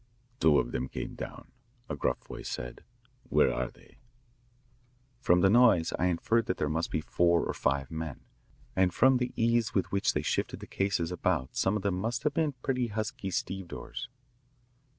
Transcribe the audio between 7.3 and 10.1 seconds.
or five men, and from the ease with